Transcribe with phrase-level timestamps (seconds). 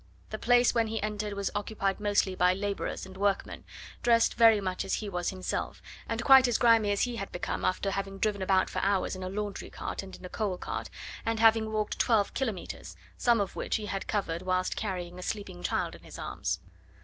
[0.31, 3.63] The place when he entered was occupied mostly by labourers and workmen,
[4.01, 7.63] dressed very much as he was himself, and quite as grimy as he had become
[7.63, 10.89] after having driven about for hours in a laundry cart and in a coal cart,
[11.23, 15.61] and having walked twelve kilometres, some of which he had covered whilst carrying a sleeping
[15.61, 16.61] child in his arms.